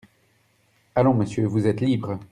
[0.95, 2.17] Allons, monsieur, vous êtes libre.